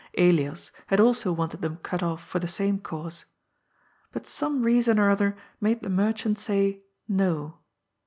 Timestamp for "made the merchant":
5.59-6.39